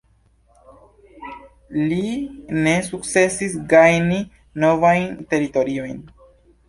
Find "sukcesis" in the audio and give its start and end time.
2.87-3.55